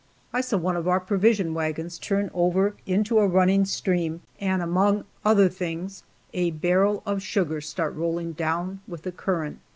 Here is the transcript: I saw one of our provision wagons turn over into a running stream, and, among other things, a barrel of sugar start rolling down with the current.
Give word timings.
I 0.33 0.41
saw 0.41 0.57
one 0.57 0.75
of 0.75 0.87
our 0.87 0.99
provision 0.99 1.53
wagons 1.53 1.99
turn 1.99 2.31
over 2.33 2.73
into 2.87 3.19
a 3.19 3.27
running 3.27 3.65
stream, 3.65 4.21
and, 4.39 4.63
among 4.63 5.03
other 5.23 5.47
things, 5.47 6.01
a 6.33 6.49
barrel 6.49 7.03
of 7.05 7.21
sugar 7.21 7.61
start 7.61 7.93
rolling 7.93 8.31
down 8.33 8.79
with 8.87 9.03
the 9.03 9.11
current. 9.11 9.59